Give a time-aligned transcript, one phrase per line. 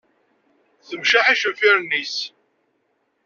[0.87, 2.17] Temceḥ icenfiren-is.